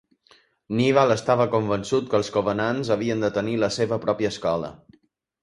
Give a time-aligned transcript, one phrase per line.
[0.77, 4.75] Nyvall estava convençut que els covenants havien de tenir la seva pròpia escola.